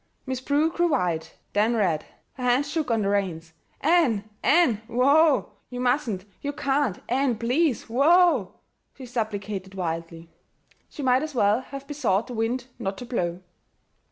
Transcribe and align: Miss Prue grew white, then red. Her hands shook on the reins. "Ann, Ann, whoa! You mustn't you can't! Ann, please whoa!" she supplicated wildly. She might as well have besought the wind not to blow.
Miss 0.25 0.41
Prue 0.41 0.71
grew 0.71 0.87
white, 0.87 1.35
then 1.53 1.75
red. 1.75 2.07
Her 2.33 2.41
hands 2.41 2.71
shook 2.71 2.89
on 2.89 3.03
the 3.03 3.09
reins. 3.09 3.53
"Ann, 3.81 4.27
Ann, 4.41 4.81
whoa! 4.87 5.51
You 5.69 5.79
mustn't 5.79 6.25
you 6.41 6.53
can't! 6.53 7.03
Ann, 7.07 7.37
please 7.37 7.83
whoa!" 7.87 8.53
she 8.97 9.05
supplicated 9.05 9.75
wildly. 9.75 10.31
She 10.89 11.03
might 11.03 11.21
as 11.21 11.35
well 11.35 11.61
have 11.61 11.85
besought 11.85 12.25
the 12.25 12.33
wind 12.33 12.65
not 12.79 12.97
to 12.97 13.05
blow. 13.05 13.41